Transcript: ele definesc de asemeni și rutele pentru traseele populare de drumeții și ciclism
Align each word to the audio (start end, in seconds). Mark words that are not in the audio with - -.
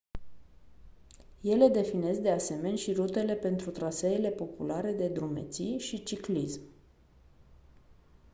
ele 1.41 1.67
definesc 1.67 2.19
de 2.21 2.29
asemeni 2.29 2.77
și 2.77 2.93
rutele 2.93 3.33
pentru 3.35 3.71
traseele 3.71 4.29
populare 4.29 4.91
de 4.91 5.07
drumeții 5.07 5.79
și 5.79 6.03
ciclism 6.03 6.61